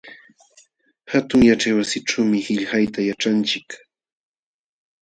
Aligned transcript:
Hatun 1.11 1.41
yaćhaywasićhuumi 1.49 2.39
qillqayta 2.45 2.99
yaćhanchik. 3.09 3.69